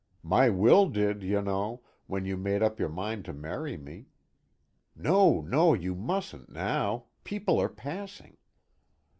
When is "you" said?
1.21-1.43, 2.25-2.35, 5.75-5.93